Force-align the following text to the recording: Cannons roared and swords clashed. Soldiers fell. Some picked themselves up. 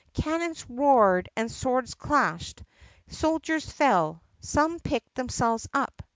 Cannons 0.15 0.65
roared 0.67 1.29
and 1.35 1.51
swords 1.51 1.93
clashed. 1.93 2.63
Soldiers 3.09 3.71
fell. 3.71 4.23
Some 4.39 4.79
picked 4.79 5.13
themselves 5.13 5.69
up. 5.75 6.01